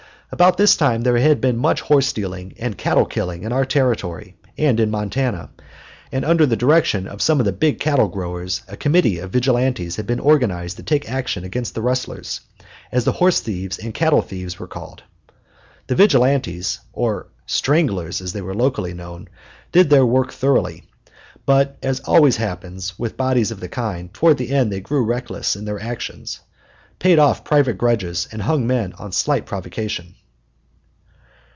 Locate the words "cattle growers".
7.81-8.61